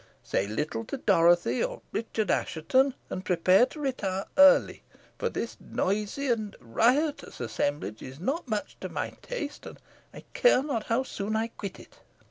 Say 0.23 0.47
little 0.47 0.83
to 0.85 0.97
Dorothy 0.97 1.63
or 1.63 1.83
Richard 1.91 2.31
Assheton, 2.31 2.95
and 3.11 3.23
prepare 3.23 3.67
to 3.67 3.79
retire 3.79 4.25
early; 4.35 4.81
for 5.19 5.29
this 5.29 5.57
noisy 5.59 6.25
and 6.29 6.55
riotous 6.59 7.39
assemblage 7.39 8.01
is 8.01 8.19
not 8.19 8.47
much 8.47 8.77
to 8.79 8.89
my 8.89 9.11
taste, 9.21 9.67
and 9.67 9.77
I 10.11 10.21
care 10.33 10.63
not 10.63 10.85
how 10.85 11.03
soon 11.03 11.35
I 11.35 11.49
quit 11.49 11.79
it." 11.79 11.99